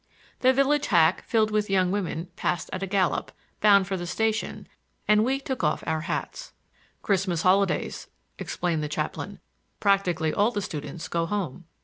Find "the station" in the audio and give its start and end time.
3.97-4.67